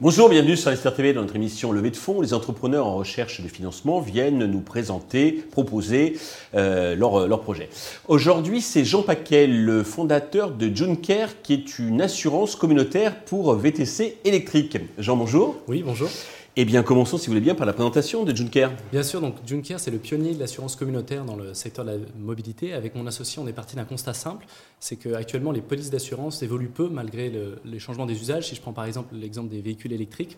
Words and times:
Bonjour, 0.00 0.28
bienvenue 0.28 0.56
sur 0.56 0.70
Esther 0.70 0.94
TV 0.94 1.12
dans 1.12 1.22
notre 1.22 1.36
émission 1.36 1.72
Levée 1.72 1.90
de 1.90 1.96
fonds. 1.96 2.20
Les 2.20 2.34
entrepreneurs 2.34 2.86
en 2.86 2.96
recherche 2.96 3.40
de 3.40 3.48
financement 3.48 4.00
viennent 4.00 4.44
nous 4.44 4.60
présenter, 4.60 5.32
proposer 5.32 6.18
euh, 6.54 6.94
leur, 6.94 7.26
leur, 7.26 7.40
projet. 7.40 7.70
Aujourd'hui, 8.08 8.60
c'est 8.60 8.84
Jean 8.84 9.02
Paquet, 9.02 9.46
le 9.46 9.82
fondateur 9.82 10.50
de 10.50 10.74
Junker, 10.74 11.40
qui 11.42 11.54
est 11.54 11.78
une 11.78 12.02
assurance 12.02 12.54
communautaire 12.54 13.20
pour 13.24 13.54
VTC 13.54 14.18
électrique. 14.24 14.76
Jean, 14.98 15.16
bonjour. 15.16 15.56
Oui, 15.68 15.82
bonjour. 15.82 16.10
Eh 16.56 16.64
bien, 16.64 16.84
commençons, 16.84 17.18
si 17.18 17.26
vous 17.26 17.32
voulez 17.32 17.40
bien, 17.40 17.56
par 17.56 17.66
la 17.66 17.72
présentation 17.72 18.22
de 18.22 18.34
Junker. 18.34 18.68
Bien 18.92 19.02
sûr, 19.02 19.20
donc 19.20 19.34
Junker, 19.44 19.80
c'est 19.80 19.90
le 19.90 19.98
pionnier 19.98 20.34
de 20.34 20.38
l'assurance 20.38 20.76
communautaire 20.76 21.24
dans 21.24 21.34
le 21.34 21.52
secteur 21.52 21.84
de 21.84 21.90
la 21.90 21.96
mobilité. 22.16 22.72
Avec 22.74 22.94
mon 22.94 23.08
associé, 23.08 23.42
on 23.42 23.48
est 23.48 23.52
parti 23.52 23.74
d'un 23.74 23.84
constat 23.84 24.14
simple, 24.14 24.46
c'est 24.78 24.94
qu'actuellement, 24.94 25.50
les 25.50 25.62
polices 25.62 25.90
d'assurance 25.90 26.44
évoluent 26.44 26.68
peu 26.68 26.88
malgré 26.88 27.32
les 27.64 27.78
changements 27.80 28.06
des 28.06 28.20
usages. 28.20 28.50
Si 28.50 28.54
je 28.54 28.60
prends 28.60 28.72
par 28.72 28.84
exemple 28.84 29.16
l'exemple 29.16 29.48
des 29.48 29.60
véhicules 29.60 29.92
électriques, 29.92 30.36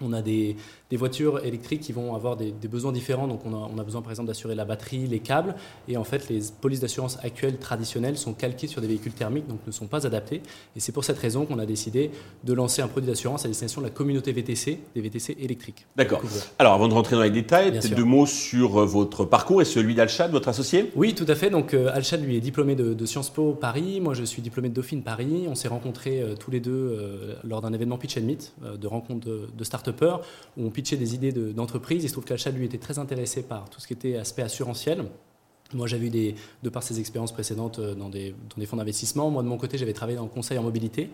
on 0.00 0.12
a 0.12 0.22
des, 0.22 0.56
voitures 0.92 1.44
électriques 1.44 1.80
qui 1.80 1.92
vont 1.92 2.14
avoir 2.14 2.36
des, 2.36 2.52
besoins 2.70 2.92
différents. 2.92 3.26
Donc, 3.26 3.40
on 3.44 3.78
a, 3.78 3.82
besoin, 3.82 4.00
par 4.00 4.10
exemple, 4.10 4.28
d'assurer 4.28 4.54
la 4.54 4.64
batterie, 4.64 5.06
les 5.08 5.18
câbles. 5.18 5.56
Et 5.88 5.96
en 5.96 6.04
fait, 6.04 6.28
les 6.28 6.40
polices 6.60 6.80
d'assurance 6.80 7.18
actuelles 7.22 7.58
traditionnelles 7.58 8.16
sont 8.16 8.32
calquées 8.32 8.68
sur 8.68 8.80
des 8.80 8.86
véhicules 8.86 9.12
thermiques, 9.12 9.48
donc 9.48 9.58
ne 9.66 9.72
sont 9.72 9.88
pas 9.88 10.06
adaptées. 10.06 10.40
Et 10.76 10.80
c'est 10.80 10.92
pour 10.92 11.04
cette 11.04 11.18
raison 11.18 11.46
qu'on 11.46 11.58
a 11.58 11.66
décidé 11.66 12.12
de 12.44 12.52
lancer 12.52 12.80
un 12.80 12.86
produit 12.86 13.10
d'assurance 13.10 13.44
à 13.44 13.48
destination 13.48 13.80
de 13.80 13.86
la 13.86 13.92
communauté 13.92 14.32
VTC, 14.32 14.78
des 14.94 15.00
VTC 15.00 15.36
électriques. 15.40 15.86
D'accord. 15.96 16.22
Alors, 16.60 16.74
avant 16.74 16.86
de 16.86 16.94
rentrer 16.94 17.16
dans 17.16 17.22
les 17.22 17.30
détails, 17.30 17.72
deux 17.94 18.04
mots 18.04 18.26
sur 18.26 18.80
euh, 18.80 18.86
votre 18.86 19.24
parcours 19.24 19.62
et 19.62 19.64
celui 19.64 19.94
d'Alchad, 19.94 20.30
votre 20.30 20.48
associé 20.48 20.92
Oui, 20.96 21.14
tout 21.14 21.26
à 21.28 21.34
fait. 21.34 21.50
Donc, 21.50 21.74
euh, 21.74 21.90
Alchad, 21.92 22.22
lui, 22.22 22.36
est 22.36 22.40
diplômé 22.40 22.74
de, 22.74 23.04
Sciences 23.04 23.30
Po 23.30 23.52
Paris. 23.52 24.00
Moi, 24.00 24.14
je 24.14 24.24
suis 24.24 24.42
diplômé 24.42 24.68
de 24.68 24.74
Dauphine 24.74 25.02
Paris. 25.02 25.46
On 25.48 25.54
s'est 25.54 25.68
rencontrés 25.68 26.20
euh, 26.20 26.34
tous 26.36 26.50
les 26.50 26.60
deux 26.60 26.98
lors 27.44 27.60
d'un 27.60 27.72
événement 27.72 27.98
Pitch 27.98 28.16
and 28.16 28.22
Meet, 28.22 28.54
de 28.80 28.86
rencontre 28.86 29.26
de, 29.26 29.48
de 29.56 29.64
où 30.56 30.66
on 30.66 30.70
pitchait 30.70 30.96
des 30.96 31.14
idées 31.14 31.32
d'entreprise. 31.32 32.04
Il 32.04 32.08
se 32.08 32.14
trouve 32.14 32.24
qu'Alchad, 32.24 32.56
lui, 32.56 32.66
était 32.66 32.78
très 32.78 32.98
intéressé 32.98 33.42
par 33.42 33.68
tout 33.70 33.80
ce 33.80 33.86
qui 33.86 33.92
était 33.92 34.16
aspect 34.16 34.42
assurantiel. 34.42 35.04
Moi, 35.72 35.86
j'avais 35.86 36.06
eu, 36.06 36.10
des, 36.10 36.34
de 36.62 36.68
par 36.68 36.82
ses 36.82 37.00
expériences 37.00 37.32
précédentes 37.32 37.78
euh, 37.78 37.94
dans 37.94 38.08
des, 38.08 38.30
dans 38.32 38.58
des 38.58 38.66
fonds 38.66 38.76
d'investissement, 38.76 39.30
moi, 39.30 39.42
de 39.42 39.48
mon 39.48 39.56
côté, 39.56 39.78
j'avais 39.78 39.92
travaillé 39.92 40.16
dans 40.16 40.24
le 40.24 40.30
conseil 40.30 40.58
en 40.58 40.62
mobilité. 40.62 41.10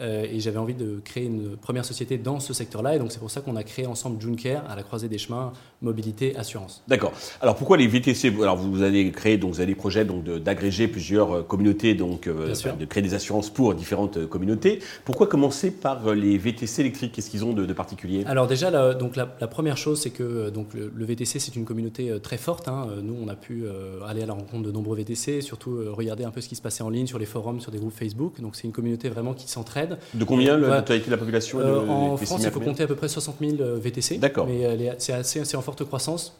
Euh, 0.00 0.24
et 0.30 0.40
j'avais 0.40 0.58
envie 0.58 0.74
de 0.74 1.00
créer 1.04 1.24
une 1.24 1.56
première 1.56 1.84
société 1.84 2.18
dans 2.18 2.40
ce 2.40 2.54
secteur-là. 2.54 2.96
Et 2.96 2.98
donc 2.98 3.12
c'est 3.12 3.18
pour 3.18 3.30
ça 3.30 3.40
qu'on 3.40 3.56
a 3.56 3.62
créé 3.62 3.86
ensemble 3.86 4.20
Junecare 4.20 4.64
à 4.70 4.76
la 4.76 4.82
croisée 4.82 5.08
des 5.08 5.18
chemins 5.18 5.52
mobilité 5.80 6.36
assurance. 6.36 6.82
D'accord. 6.86 7.12
Alors 7.40 7.56
pourquoi 7.56 7.76
les 7.76 7.88
VTC 7.88 8.32
Alors 8.40 8.56
vous 8.56 8.82
avez 8.82 9.10
créé 9.10 9.36
donc 9.36 9.52
vous 9.52 9.60
avez 9.60 9.72
des 9.72 9.74
projets 9.74 10.04
donc 10.04 10.24
d'agréger 10.24 10.86
plusieurs 10.88 11.32
euh, 11.32 11.42
communautés 11.42 11.94
donc 11.94 12.26
euh, 12.26 12.54
de 12.78 12.84
créer 12.84 13.02
des 13.02 13.14
assurances 13.14 13.50
pour 13.50 13.74
différentes 13.74 14.26
communautés. 14.26 14.78
Pourquoi 15.04 15.26
commencer 15.26 15.70
par 15.70 16.14
les 16.14 16.38
VTC 16.38 16.80
électriques? 16.80 17.12
Qu'est-ce 17.12 17.30
qu'ils 17.30 17.44
ont 17.44 17.52
de, 17.52 17.72
particulier? 17.72 18.24
Alors 18.26 18.46
déjà 18.46 18.70
la, 18.70 18.94
donc 18.94 19.16
la, 19.16 19.26
première 19.26 19.76
chose 19.76 20.00
c'est 20.00 20.10
que 20.10 20.50
donc 20.50 20.68
le, 20.74 21.04
VTC 21.04 21.38
c'est 21.38 21.56
une 21.56 21.64
communauté 21.64 22.12
très 22.22 22.38
forte. 22.38 22.68
Hein. 22.68 22.86
Nous 23.02 23.16
on 23.20 23.28
a 23.28 23.34
pu 23.34 23.64
aller 24.06 24.22
à 24.22 24.26
la 24.26 24.32
rencontre 24.32 24.62
de 24.62 24.72
nombreux 24.72 24.96
VTC, 24.96 25.40
surtout 25.40 25.78
regarder 25.92 26.24
un 26.24 26.30
peu 26.30 26.40
ce 26.40 26.48
qui 26.48 26.56
se 26.56 26.62
passait 26.62 26.82
en 26.82 26.90
ligne 26.90 27.06
sur 27.06 27.18
les 27.18 27.26
forums, 27.26 27.60
sur 27.60 27.70
des 27.70 27.78
groupes 27.78 27.92
Facebook. 27.92 28.40
Donc 28.40 28.56
c'est 28.56 28.64
une 28.64 28.72
communauté 28.72 29.08
vraiment 29.08 29.34
qui 29.34 29.48
s'entraide 29.48 29.98
de 30.14 30.24
combien 30.24 30.56
la 30.56 30.82
totalité 30.82 31.06
de 31.06 31.12
la 31.12 31.18
population 31.18 31.60
euh, 31.60 31.86
En 31.86 32.16
France, 32.16 32.42
il 32.44 32.50
faut 32.50 32.60
compter 32.60 32.82
à 32.82 32.86
peu 32.86 32.96
près 32.96 33.08
60 33.08 33.36
000 33.40 33.56
VTC. 33.78 34.18
D'accord. 34.18 34.46
Mais 34.46 34.96
c'est 34.98 35.12
assez, 35.12 35.56
en 35.56 35.62
forte 35.62 35.84
croissance. 35.84 36.38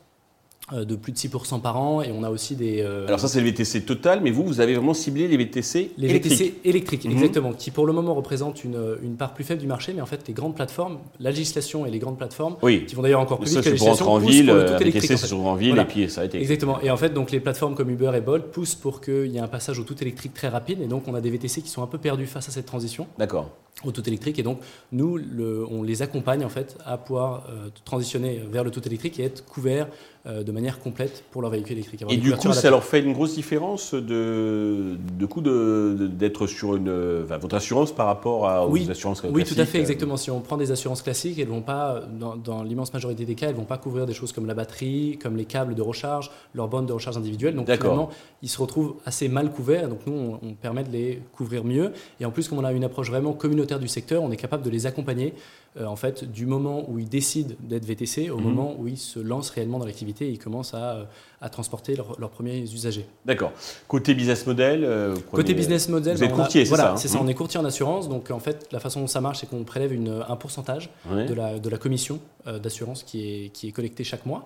Euh, 0.73 0.84
de 0.84 0.97
plus 0.97 1.12
de 1.12 1.19
6% 1.19 1.61
par 1.61 1.77
an 1.77 2.01
et 2.03 2.11
on 2.12 2.23
a 2.23 2.31
aussi 2.31 2.56
des... 2.56 2.81
Euh, 2.81 3.06
Alors 3.06 3.20
ça 3.20 3.28
c'est 3.28 3.41
le 3.41 3.47
VTC 3.47 3.83
total, 3.83 4.20
mais 4.23 4.31
vous, 4.31 4.45
vous 4.45 4.61
avez 4.61 4.75
vraiment 4.75 4.95
ciblé 4.95 5.29
les 5.29 5.37
VTC 5.37 5.91
les 5.98 6.09
VTC 6.09 6.61
électriques, 6.64 7.05
mhm. 7.05 7.12
exactement, 7.12 7.53
qui 7.53 7.70
pour 7.70 7.87
le 7.87 7.92
moment 7.92 8.14
représentent 8.14 8.64
une, 8.64 8.79
une, 9.02 9.17
part 9.17 9.35
plus 9.35 9.45
faible 9.45 9.61
du 9.61 9.67
marché, 9.67 9.92
mais 9.95 10.01
en 10.01 10.07
fait 10.07 10.27
les 10.27 10.33
grandes 10.33 10.55
plateformes, 10.55 10.98
la 11.20 11.30
législation 11.30 11.85
et 11.85 11.91
les 11.91 11.98
grandes 11.98 12.17
plateformes, 12.17 12.57
oui. 12.63 12.86
qui 12.86 12.95
vont 12.95 13.02
d'ailleurs 13.02 13.20
encore 13.20 13.39
plus 13.39 13.51
vite 13.51 13.61
que 13.61 13.64
la 13.67 13.70
législation, 13.73 14.11
en 14.11 14.19
ville, 14.19 14.46
pour 14.46 14.55
le 14.55 14.64
tout 14.67 14.83
électrique. 14.83 15.11
VTC 15.11 15.27
c'est 15.27 15.35
en 15.35 15.55
ville 15.55 15.79
et 15.79 15.85
puis 15.85 16.08
ça 16.08 16.23
a 16.23 16.24
été... 16.24 16.41
Exactement, 16.41 16.80
et 16.80 16.91
en 16.91 16.96
fait 16.96 17.13
donc 17.13 17.33
les 17.33 17.41
plateformes 17.41 17.75
comme 17.75 17.91
Uber 17.91 18.13
et 18.14 18.20
Bolt 18.20 18.51
poussent 18.51 18.75
pour 18.75 19.02
qu'il 19.02 19.27
y 19.27 19.36
ait 19.36 19.41
un 19.41 19.48
passage 19.48 19.79
au 19.79 19.83
tout 19.83 20.01
électrique 20.01 20.33
très 20.33 20.48
rapide 20.48 20.80
et 20.80 20.86
donc 20.86 21.07
on 21.07 21.14
a 21.14 21.20
des 21.20 21.30
VTC 21.30 21.61
qui 21.61 21.69
sont 21.69 21.83
un 21.83 21.86
peu 21.86 21.98
perdus 21.98 22.27
face 22.27 22.48
à 22.48 22.52
cette 22.52 22.67
transition. 22.67 23.07
D'accord 23.19 23.51
au 23.85 23.93
tout 23.93 24.07
électrique 24.09 24.39
et 24.39 24.43
donc 24.43 24.59
nous 24.93 25.17
le, 25.17 25.67
on 25.70 25.83
les 25.83 26.03
accompagne 26.03 26.45
en 26.45 26.48
fait 26.48 26.77
à 26.85 26.97
pouvoir 26.98 27.45
euh, 27.48 27.69
transitionner 27.85 28.43
vers 28.51 28.65
le 28.65 28.70
tout 28.70 28.87
électrique 28.87 29.19
et 29.19 29.25
être 29.25 29.45
couverts 29.45 29.89
euh, 30.25 30.45
de 30.45 30.53
manière 30.53 30.79
complète 30.79 31.25
pour 31.33 31.43
leur 31.43 31.51
véhicule 31.51 31.73
électrique. 31.73 32.05
Et 32.09 32.17
du 32.17 32.33
coup, 32.37 32.53
ça 32.53 32.70
leur 32.70 32.85
fait 32.85 33.01
une 33.01 33.13
grosse 33.13 33.35
différence 33.35 33.93
de, 33.93 34.97
de 35.19 35.27
coût 35.27 35.41
d'être 35.41 36.47
sur 36.47 36.77
une, 36.77 37.23
votre 37.23 37.57
assurance 37.57 37.91
par 37.91 38.07
rapport 38.07 38.48
à, 38.48 38.65
aux 38.65 38.77
assurances 38.89 39.20
classiques 39.20 39.37
Oui, 39.37 39.43
tout 39.43 39.61
à 39.61 39.67
fait, 39.67 39.81
exactement. 39.81 40.17
Si 40.17 40.31
on 40.31 40.39
prend 40.39 40.57
des 40.57 40.70
assurances 40.70 41.03
classiques, 41.03 41.41
elles 41.41 41.49
vont 41.49 41.61
pas, 41.61 42.03
dans, 42.13 42.63
l'immense 42.63 42.93
majorité 42.93 43.25
des 43.25 43.35
cas, 43.35 43.49
elles 43.49 43.57
vont 43.57 43.64
pas 43.64 43.79
couvrir 43.79 44.07
des 44.07 44.14
choses 44.14 44.31
comme 44.31 44.47
la 44.47 44.55
batterie, 44.55 45.19
comme 45.20 45.37
les 45.37 45.45
câbles 45.45 45.75
de 45.75 45.83
recharge, 45.83 46.31
leurs 46.55 46.69
bornes 46.69 46.87
de 46.87 46.93
recharge 46.93 47.17
individuelles. 47.17 47.57
Donc 47.57 47.69
finalement, 47.69 48.09
ils 48.43 48.49
se 48.49 48.61
retrouvent 48.61 48.95
assez 49.05 49.29
mal 49.29 49.51
couverts. 49.51 49.89
Donc 49.89 50.07
nous, 50.07 50.13
on, 50.13 50.39
on 50.47 50.55
permet 50.55 50.85
de 50.85 50.93
les 50.93 51.20
couvrir 51.33 51.64
mieux. 51.64 51.91
Et 52.20 52.25
en 52.25 52.31
plus, 52.31 52.47
comme 52.47 52.59
on 52.59 52.64
a 52.64 52.73
une 52.73 52.85
approche 52.85 53.11
vraiment 53.11 53.33
communautaire 53.33 53.71
du 53.78 53.88
secteur, 53.88 54.22
on 54.22 54.30
est 54.30 54.36
capable 54.36 54.62
de 54.62 54.70
les 54.70 54.86
accompagner 54.86 55.34
euh, 55.80 55.86
en 55.86 55.96
fait, 55.96 56.30
du 56.30 56.44
moment 56.44 56.84
où 56.88 56.98
ils 56.98 57.08
décident 57.08 57.55
d'être 57.60 57.86
VTC 57.86 58.28
au 58.28 58.36
mhm. 58.36 58.44
moment 58.44 58.77
où 58.78 58.88
ils 58.88 58.98
se 58.98 59.18
lancent 59.18 59.48
réellement 59.48 59.78
dans 59.78 59.86
l'activité 59.86 60.27
et 60.27 60.30
ils 60.30 60.38
commencent 60.38 60.74
à, 60.74 60.96
euh, 60.96 61.05
à 61.40 61.48
transporter 61.48 61.96
leurs 61.96 62.30
premiers 62.30 62.60
usagers. 62.60 63.06
D'accord. 63.24 63.52
Côté 63.88 64.12
business 64.14 64.46
model 64.46 64.84
euh, 64.84 65.16
Côté 65.30 65.55
business 65.55 65.88
model, 65.88 66.16
vous 66.16 66.24
êtes 66.24 66.33
courtier, 66.33 66.64
c'est 66.66 66.68
voilà, 66.68 66.84
ça, 66.84 66.92
hein 66.92 66.96
c'est 66.98 67.08
ça. 67.08 67.18
On 67.22 67.27
est 67.27 67.34
courtier 67.34 67.58
en 67.58 67.64
assurance, 67.64 68.10
donc 68.10 68.30
en 68.30 68.38
fait, 68.38 68.68
la 68.70 68.80
façon 68.80 69.00
dont 69.00 69.06
ça 69.06 69.22
marche, 69.22 69.38
c'est 69.40 69.48
qu'on 69.48 69.64
prélève 69.64 69.94
une, 69.94 70.22
un 70.28 70.36
pourcentage 70.36 70.90
de, 71.10 71.33
la, 71.33 71.58
de 71.58 71.68
la 71.70 71.78
commission 71.78 72.20
d'assurance 72.47 73.03
qui 73.03 73.27
est, 73.27 73.48
qui 73.51 73.69
est 73.69 73.73
collectée 73.73 74.05
chaque 74.05 74.27
mois. 74.27 74.45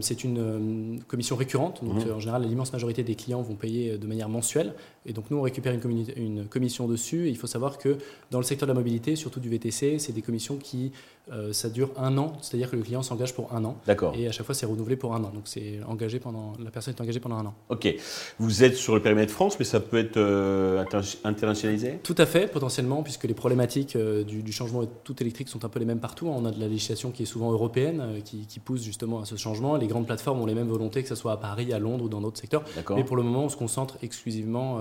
c'est 0.00 0.24
une 0.24 1.00
commission 1.06 1.36
récurrente, 1.36 1.84
donc 1.84 2.04
mhm. 2.04 2.12
en 2.12 2.20
général, 2.20 2.42
l'immense 2.42 2.72
majorité 2.72 3.02
des 3.02 3.14
clients 3.14 3.42
vont 3.42 3.54
payer 3.54 3.98
de 3.98 4.06
manière 4.06 4.28
mensuelle, 4.28 4.74
et 5.04 5.12
donc 5.12 5.30
nous, 5.30 5.36
on 5.36 5.42
récupère 5.42 5.72
une, 5.74 6.06
une 6.16 6.46
commission 6.46 6.86
dessus. 6.86 7.26
Et 7.26 7.30
il 7.30 7.36
faut 7.36 7.46
savoir 7.46 7.78
que 7.78 7.98
dans 8.30 8.38
le 8.38 8.44
secteur 8.44 8.68
de 8.68 8.72
la 8.72 8.78
mobilité, 8.78 9.16
surtout 9.16 9.40
du 9.40 9.48
VTC, 9.48 9.98
c'est 9.98 10.12
des 10.12 10.22
commissions 10.22 10.56
qui 10.56 10.92
euh, 11.30 11.52
ça 11.52 11.68
dure 11.68 11.90
un 11.96 12.18
an, 12.18 12.32
c'est-à-dire 12.40 12.68
que 12.68 12.74
le 12.74 12.82
client 12.82 13.02
s'engage 13.02 13.32
pour 13.32 13.54
un 13.54 13.64
an. 13.64 13.76
D'accord. 13.86 14.12
Et 14.16 14.26
à 14.26 14.32
chaque 14.32 14.44
fois, 14.44 14.56
c'est 14.56 14.66
renouvelé 14.66 14.96
pour 14.96 15.14
un 15.14 15.22
an. 15.22 15.30
Donc, 15.32 15.44
c'est 15.44 15.78
engagé 15.86 16.18
pendant, 16.18 16.54
la 16.62 16.70
personne 16.70 16.94
est 16.94 17.00
engagée 17.00 17.20
pendant 17.20 17.36
un 17.36 17.46
an. 17.46 17.54
Ok. 17.68 17.94
Vous 18.40 18.64
êtes 18.64 18.74
sur 18.74 18.94
le 18.94 19.02
périmètre 19.02 19.32
France, 19.32 19.56
mais 19.58 19.64
ça 19.64 19.78
peut 19.78 19.98
être 19.98 20.16
euh, 20.16 20.84
internationalisé? 21.24 22.00
Tout 22.02 22.16
à 22.18 22.26
fait, 22.26 22.50
potentiellement, 22.50 23.04
puisque 23.04 23.24
les 23.24 23.34
problématiques 23.34 23.94
euh, 23.94 24.24
du, 24.24 24.50
changement 24.52 24.84
tout 25.04 25.20
électrique 25.22 25.48
sont 25.48 25.64
un 25.64 25.68
peu 25.68 25.78
les 25.78 25.86
mêmes 25.86 26.00
partout. 26.00 26.26
On 26.26 26.44
a 26.44 26.50
de 26.50 26.58
la 26.58 26.66
législation 26.66 27.01
qui 27.10 27.24
est 27.24 27.26
souvent 27.26 27.52
européenne, 27.52 28.20
qui, 28.24 28.60
pousse 28.62 28.82
justement 28.82 29.20
à 29.20 29.24
ce 29.24 29.36
changement. 29.36 29.76
Les 29.76 29.88
grandes 29.88 30.06
plateformes 30.06 30.40
ont 30.40 30.46
les 30.46 30.54
mêmes 30.54 30.68
volontés, 30.68 31.02
que 31.02 31.08
ce 31.08 31.14
soit 31.14 31.32
à 31.32 31.36
Paris, 31.36 31.72
à 31.72 31.78
Londres 31.78 32.04
ou 32.04 32.08
dans 32.08 32.20
d'autres 32.20 32.38
secteurs. 32.38 32.62
Mais 32.94 33.04
pour 33.04 33.16
le 33.16 33.22
moment, 33.22 33.44
on 33.44 33.48
se 33.48 33.56
concentre 33.56 33.96
exclusivement 34.02 34.78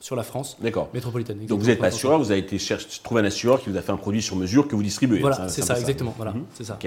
sur 0.00 0.16
la 0.16 0.22
France 0.22 0.56
métropolitaine. 0.60 1.44
Donc, 1.46 1.60
vous 1.60 1.66
n'êtes 1.66 1.78
pas 1.78 1.86
assureur, 1.86 2.18
vous 2.18 2.30
avez 2.30 2.40
été 2.40 2.58
chercher, 2.58 2.86
trouver 3.02 3.22
un 3.22 3.24
assureur 3.24 3.60
qui 3.60 3.70
vous 3.70 3.76
a 3.76 3.82
fait 3.82 3.92
un 3.92 3.96
produit 3.96 4.22
sur 4.22 4.36
mesure 4.36 4.68
que 4.68 4.76
vous 4.76 4.82
distribuez. 4.82 5.20
Voilà, 5.20 5.48
c'est 5.48 5.62
ça, 5.62 5.78
exactement. 5.78 6.14
Voilà, 6.16 6.32
mhm. 6.32 6.44
c'est 6.54 6.64
ça. 6.64 6.78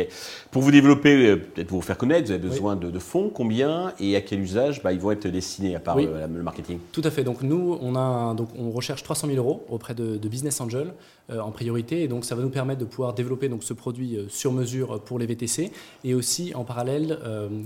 Pour 0.52 0.62
vous 0.62 0.72
développer, 0.72 1.28
euh, 1.28 1.36
peut-être 1.38 1.70
vous 1.70 1.82
faire 1.82 1.98
connaître, 1.98 2.28
vous 2.28 2.32
avez 2.32 2.42
besoin 2.42 2.76
de, 2.76 3.00
fonds. 3.00 3.30
Combien 3.34 3.94
et 4.00 4.16
à 4.16 4.22
quel 4.22 4.40
usage 4.42 4.84
bah, 4.84 4.92
ils 4.92 5.00
vont 5.00 5.12
être 5.12 5.28
destinés 5.28 5.76
à 5.76 5.80
part 5.80 5.98
euh, 5.98 6.28
le 6.28 6.44
marketing? 6.44 6.80
Tout 6.92 7.02
à 7.04 7.12
fait. 7.12 7.24
Donc 7.24 7.42
nous, 7.42 7.78
on 7.82 7.96
a 7.96 8.34
donc 8.34 8.50
on 8.58 8.72
recherche 8.72 9.04
300 9.04 9.28
000 9.28 9.38
euros 9.38 9.66
auprès 9.70 9.94
de, 9.94 10.18
business 10.30 10.62
angels 10.62 10.94
euh, 11.32 11.40
en 11.40 11.52
priorité, 11.52 12.04
et 12.04 12.08
donc 12.08 12.26
ça 12.26 12.36
va 12.36 12.44
nous 12.44 12.50
permettre 12.50 12.80
de 12.80 12.86
pouvoir 12.86 13.14
développer 13.14 13.50
donc 13.50 13.64
ce 13.64 13.74
produit 13.74 14.18
sur 14.30 14.52
mesure 14.52 14.69
pour 15.06 15.20
les 15.20 15.26
VTC, 15.26 15.72
et 16.04 16.14
aussi 16.14 16.54
en 16.56 16.64
parallèle, 16.64 17.20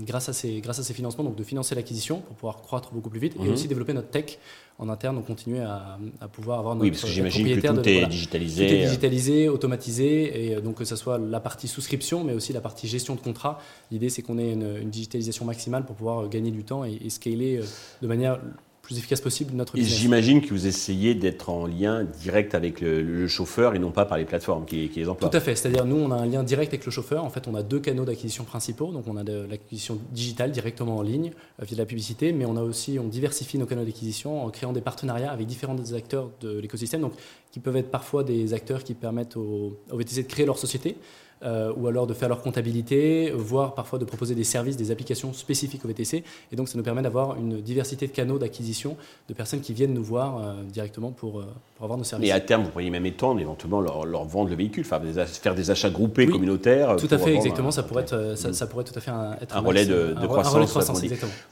grâce 0.06 0.28
à 0.28 0.32
ces 0.32 0.60
grâce 0.60 0.78
à 0.78 0.82
ces 0.82 0.94
financements, 0.94 1.24
donc 1.24 1.36
de 1.36 1.44
financer 1.44 1.74
l'acquisition 1.74 2.20
pour 2.20 2.36
pouvoir 2.36 2.62
croître 2.62 2.92
beaucoup 2.92 3.10
plus 3.10 3.20
vite, 3.20 3.36
et 3.36 3.42
mhm. 3.42 3.52
aussi 3.52 3.68
développer 3.68 3.92
notre 3.92 4.08
tech 4.08 4.38
en 4.78 4.88
interne, 4.88 5.16
donc 5.16 5.26
continuer 5.26 5.60
à, 5.60 5.98
pouvoir 6.32 6.58
avoir 6.58 6.74
notre 6.74 6.84
Oui, 6.84 6.90
parce 6.90 7.04
que 7.04 7.08
j'imagine 7.08 7.60
que 7.60 7.66
tout 7.66 7.88
est 7.88 8.06
digitalisé. 8.06 8.66
Tout 8.66 8.72
est 8.72 8.84
digitalisé, 8.86 9.48
automatisé, 9.48 10.52
et 10.52 10.60
donc 10.60 10.76
que 10.76 10.84
ce 10.84 10.96
soit 10.96 11.18
la 11.18 11.40
partie 11.40 11.68
souscription, 11.68 12.24
mais 12.24 12.32
aussi 12.32 12.52
la 12.52 12.60
partie 12.60 12.88
gestion 12.88 13.14
de 13.14 13.20
contrat. 13.20 13.60
L'idée, 13.90 14.08
c'est 14.08 14.22
qu'on 14.22 14.38
ait 14.38 14.52
une, 14.52 14.90
digitalisation 14.90 15.44
maximale 15.44 15.84
pour 15.84 15.96
pouvoir 15.96 16.28
gagner 16.28 16.50
du 16.50 16.64
temps 16.64 16.84
et, 16.84 16.98
et 17.04 17.10
scaler 17.10 17.58
euh, 17.58 17.64
de 18.02 18.06
manière 18.06 18.40
plus 18.84 18.98
efficace 18.98 19.22
possible 19.22 19.54
notre 19.54 19.74
business. 19.74 19.98
J'imagine 19.98 20.42
que 20.42 20.50
vous 20.50 20.66
essayez 20.66 21.14
d'être 21.14 21.48
en 21.48 21.66
lien 21.66 22.04
direct 22.04 22.54
avec 22.54 22.82
le, 22.82 23.26
chauffeur 23.26 23.74
et 23.74 23.78
non 23.78 23.90
pas 23.90 24.04
par 24.04 24.18
les 24.18 24.26
plateformes 24.26 24.66
qui, 24.66 24.90
les 24.94 25.08
emploient. 25.08 25.30
Tout 25.30 25.36
à 25.36 25.40
fait. 25.40 25.56
C'est-à-dire, 25.56 25.86
nous, 25.86 25.96
on 25.96 26.10
a 26.10 26.16
un 26.16 26.26
lien 26.26 26.42
direct 26.42 26.72
avec 26.72 26.84
le 26.84 26.92
chauffeur. 26.92 27.24
En 27.24 27.30
fait, 27.30 27.48
on 27.48 27.54
a 27.54 27.62
deux 27.62 27.80
canaux 27.80 28.04
d'acquisition 28.04 28.44
principaux. 28.44 28.92
Donc, 28.92 29.04
on 29.08 29.16
a 29.16 29.24
de 29.24 29.46
l'acquisition 29.48 29.98
digitale 30.12 30.52
directement 30.52 30.98
en 30.98 31.02
ligne 31.02 31.32
euh, 31.60 31.64
via 31.64 31.76
de 31.76 31.80
la 31.80 31.86
publicité, 31.86 32.32
mais 32.32 32.44
on 32.44 32.56
a 32.56 32.62
aussi, 32.62 32.98
on 32.98 33.08
diversifie 33.08 33.56
nos 33.56 33.66
canaux 33.66 33.84
d'acquisition 33.84 34.44
en 34.44 34.50
créant 34.50 34.74
des 34.74 34.82
partenariats 34.82 35.32
avec 35.32 35.46
différents 35.46 35.76
acteurs 35.94 36.30
de 36.42 36.58
l'écosystème, 36.58 37.00
donc 37.00 37.14
qui 37.52 37.60
peuvent 37.60 37.76
être 37.76 37.90
parfois 37.90 38.22
des 38.22 38.52
acteurs 38.52 38.84
qui 38.84 38.92
permettent 38.92 39.38
aux, 39.38 39.78
aux 39.90 39.96
VTC 39.96 40.24
de 40.24 40.28
créer 40.28 40.44
leur 40.44 40.58
société 40.58 40.96
ou 41.44 41.86
alors 41.88 42.06
de 42.06 42.14
faire 42.14 42.28
leur 42.28 42.42
comptabilité, 42.42 43.30
voire 43.34 43.74
parfois 43.74 43.98
de 43.98 44.04
proposer 44.04 44.34
des 44.34 44.44
services, 44.44 44.76
des 44.76 44.90
applications 44.90 45.32
spécifiques 45.32 45.84
au 45.84 45.88
VTC. 45.88 46.24
Et 46.52 46.56
donc 46.56 46.68
ça 46.68 46.78
nous 46.78 46.84
permet 46.84 47.02
d'avoir 47.02 47.36
une 47.36 47.60
diversité 47.60 48.06
de 48.06 48.12
canaux 48.12 48.38
d'acquisition 48.38 48.96
de 49.28 49.34
personnes 49.34 49.60
qui 49.60 49.72
viennent 49.72 49.94
nous 49.94 50.02
voir 50.04 50.54
directement 50.72 51.10
pour, 51.10 51.42
pour, 51.76 51.84
avoir 51.84 51.98
nos 51.98 52.04
services. 52.04 52.28
Et 52.28 52.32
à 52.32 52.40
terme, 52.40 52.64
vous 52.64 52.70
pourriez 52.70 52.90
même 52.90 53.06
étendre 53.06 53.40
éventuellement 53.40 53.80
leur, 53.80 54.06
leur 54.06 54.24
vendre 54.24 54.50
le 54.50 54.56
véhicule, 54.56 54.84
faire 54.84 55.00
des, 55.00 55.24
faire 55.24 55.54
des 55.54 55.70
achats 55.70 55.90
groupés 55.90 56.26
communautaires. 56.26 56.96
Tout 56.96 57.08
à 57.10 57.18
fait, 57.18 57.34
exactement. 57.34 57.70
Ça 57.70 57.82
pourrait, 57.82 58.02
être, 58.02 58.34
ça, 58.36 58.66
pourrait 58.66 58.84
tout 58.84 58.94
à 58.96 59.00
fait 59.00 59.10
être 59.40 59.56
un, 59.56 59.60
relais 59.60 59.86
de, 59.86 60.14
croissance. 60.26 61.02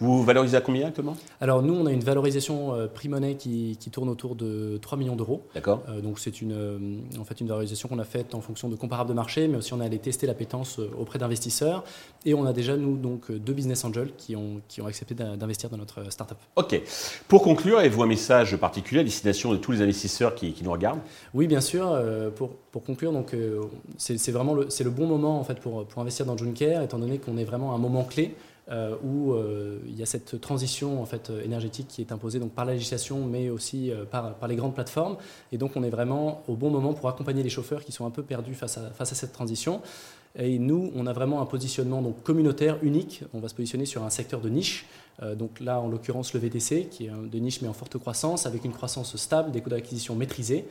Vous 0.00 0.22
valorisez 0.24 0.56
à 0.56 0.60
combien 0.60 0.88
actuellement? 0.88 1.16
Alors 1.40 1.62
nous, 1.62 1.74
on 1.74 1.86
a 1.86 1.92
une 1.92 2.04
valorisation 2.04 2.88
prix-monnaie 2.94 3.34
qui, 3.34 3.76
qui, 3.78 3.90
tourne 3.90 4.08
autour 4.08 4.36
de 4.36 4.78
3 4.80 4.96
millions 4.98 5.16
d'euros. 5.16 5.42
D'accord. 5.54 5.82
donc 6.02 6.18
c'est 6.18 6.40
une, 6.40 7.02
en 7.18 7.24
fait 7.24 7.40
une 7.40 7.48
valorisation 7.48 7.88
qu'on 7.88 7.98
a 7.98 8.04
faite 8.04 8.34
en 8.34 8.40
fonction 8.40 8.68
de 8.68 8.76
comparables 8.76 9.10
de 9.10 9.14
marché, 9.14 9.48
mais 9.48 9.58
aussi 9.58 9.74
on 9.74 9.80
a 9.82 9.86
allé 9.86 9.98
tester 9.98 10.26
l'appétence 10.26 10.80
auprès 10.98 11.18
d'investisseurs. 11.18 11.84
Et 12.24 12.34
on 12.34 12.46
a 12.46 12.52
déjà, 12.52 12.76
nous, 12.76 12.96
donc, 12.96 13.30
deux 13.30 13.52
business 13.52 13.84
angels 13.84 14.12
qui 14.16 14.36
ont, 14.36 14.60
qui 14.68 14.80
ont 14.80 14.86
accepté 14.86 15.14
d'investir 15.14 15.68
dans 15.68 15.76
notre 15.76 16.10
startup. 16.10 16.38
OK. 16.56 16.80
Pour 17.28 17.42
conclure, 17.42 17.78
avez-vous 17.78 18.02
un 18.02 18.06
message 18.06 18.56
particulier 18.56 19.00
à 19.00 19.04
destination 19.04 19.52
de 19.52 19.56
tous 19.56 19.72
les 19.72 19.82
investisseurs 19.82 20.34
qui, 20.34 20.52
qui 20.52 20.64
nous 20.64 20.72
regardent? 20.72 21.00
Oui, 21.34 21.46
bien 21.46 21.60
sûr. 21.60 22.00
pour, 22.36 22.50
pour, 22.70 22.84
conclure, 22.84 23.12
donc, 23.12 23.34
c'est 23.98 24.30
vraiment 24.30 24.54
le, 24.54 24.68
le 24.82 24.90
bon 24.90 25.06
moment 25.06 25.38
en 25.38 25.44
fait, 25.44 25.58
pour, 25.60 25.84
pour 25.84 26.00
investir 26.00 26.24
dans 26.26 26.36
Junecare, 26.36 26.82
étant 26.82 26.98
donné 26.98 27.18
qu'on 27.18 27.36
est 27.36 27.44
vraiment 27.44 27.72
à 27.72 27.74
un 27.74 27.78
moment 27.78 28.04
clé. 28.04 28.34
Euh, 28.72 28.96
où 29.04 29.34
euh, 29.34 29.80
il 29.86 29.98
y 29.98 30.02
a 30.02 30.06
cette 30.06 30.40
transition 30.40 31.02
en 31.02 31.04
fait, 31.04 31.30
énergétique 31.44 31.88
qui 31.88 32.00
est 32.00 32.10
imposée 32.10 32.38
donc, 32.38 32.52
par 32.52 32.64
la 32.64 32.72
législation, 32.72 33.22
mais 33.26 33.50
aussi 33.50 33.90
euh, 33.90 34.06
par, 34.06 34.34
les 34.48 34.56
grandes 34.56 34.72
plateformes. 34.72 35.18
Et 35.50 35.58
donc 35.58 35.72
on 35.76 35.82
est 35.82 35.90
vraiment 35.90 36.42
au 36.48 36.54
bon 36.54 36.70
moment 36.70 36.94
pour 36.94 37.10
accompagner 37.10 37.42
les 37.42 37.50
chauffeurs 37.50 37.84
qui 37.84 37.92
sont 37.92 38.06
un 38.06 38.10
peu 38.10 38.22
perdus 38.22 38.54
face 38.54 38.78
à, 38.78 39.04
cette 39.04 39.32
transition. 39.32 39.82
Et 40.38 40.58
nous, 40.58 40.90
on 40.96 41.06
a 41.06 41.12
vraiment 41.12 41.42
un 41.42 41.46
positionnement 41.46 42.00
donc, 42.00 42.22
communautaire 42.22 42.78
unique. 42.80 43.24
On 43.34 43.40
va 43.40 43.48
se 43.48 43.54
positionner 43.54 43.84
sur 43.84 44.04
un 44.04 44.10
secteur 44.10 44.40
de 44.40 44.48
niche. 44.48 44.86
donc 45.36 45.60
là, 45.60 45.78
en 45.78 45.88
l'occurrence, 45.88 46.32
le 46.32 46.40
VTC, 46.40 46.88
qui 46.90 47.06
est 47.06 47.10
de 47.10 47.38
niche 47.38 47.60
mais 47.60 47.68
en 47.68 47.74
forte 47.74 47.98
croissance, 47.98 48.46
avec 48.46 48.64
une 48.64 48.72
croissance 48.72 49.14
stable, 49.16 49.50
des 49.50 49.60
coûts 49.60 49.68
d'acquisition 49.68 50.14
maîtrisés 50.14 50.64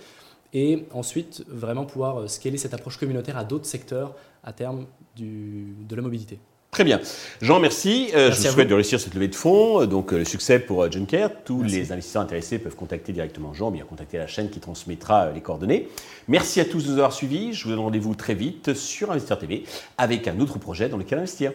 et 0.53 0.87
ensuite 0.91 1.45
vraiment 1.47 1.85
pouvoir 1.85 2.27
scaler 2.27 2.57
cette 2.57 2.73
approche 2.73 2.97
communautaire 2.97 3.37
à 3.37 3.43
d'autres 3.43 3.67
secteurs 3.67 4.15
à 4.43 4.51
terme 4.51 4.87
de 5.15 5.95
la 5.95 6.01
mobilité. 6.01 6.39
Très 6.81 6.85
bien. 6.85 6.99
Jean, 7.43 7.59
merci. 7.59 8.09
Euh, 8.15 8.31
je 8.31 8.37
vous 8.37 8.53
souhaite 8.53 8.67
de 8.67 8.73
réussir 8.73 8.99
cette 8.99 9.13
levée 9.13 9.27
de 9.27 9.35
fonds. 9.35 9.85
Donc, 9.85 10.11
euh, 10.11 10.17
le 10.17 10.25
succès 10.25 10.57
pour 10.57 10.81
euh, 10.81 10.89
Junker. 10.89 11.27
Tous 11.45 11.61
les 11.61 11.91
investisseurs 11.91 12.23
intéressés 12.23 12.57
peuvent 12.57 12.75
contacter 12.75 13.13
directement 13.13 13.53
Jean, 13.53 13.69
bien 13.69 13.83
contacter 13.83 14.17
la 14.17 14.25
chaîne 14.25 14.49
qui 14.49 14.59
transmettra 14.59 15.29
les 15.29 15.41
coordonnées. 15.41 15.89
Merci 16.27 16.59
à 16.59 16.65
tous 16.65 16.85
de 16.85 16.87
nous 16.89 16.97
avoir 16.97 17.13
suivis. 17.13 17.53
Je 17.53 17.65
vous 17.65 17.69
donne 17.69 17.81
rendez-vous 17.81 18.15
très 18.15 18.33
vite 18.33 18.73
sur 18.73 19.11
Investir 19.11 19.37
TV 19.37 19.63
avec 19.99 20.27
un 20.27 20.39
autre 20.39 20.57
projet 20.57 20.89
dans 20.89 20.97
lequel 20.97 21.19
investir. 21.19 21.51